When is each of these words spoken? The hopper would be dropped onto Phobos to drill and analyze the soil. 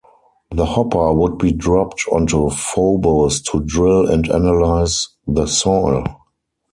The 0.49 0.65
hopper 0.65 1.13
would 1.13 1.37
be 1.37 1.51
dropped 1.51 2.05
onto 2.11 2.49
Phobos 2.49 3.39
to 3.41 3.59
drill 3.59 4.09
and 4.09 4.27
analyze 4.31 5.09
the 5.27 5.45
soil. 5.45 6.03